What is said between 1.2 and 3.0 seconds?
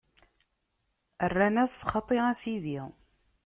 Rran-as: Xaṭi a Sidi!